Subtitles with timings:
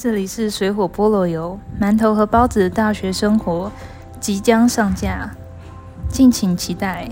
[0.00, 3.72] 这里是水火菠萝油馒头和包子的大学生活
[4.20, 5.28] 即将上架
[6.08, 7.08] 敬请期待。